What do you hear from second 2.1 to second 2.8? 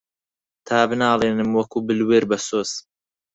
بەسۆز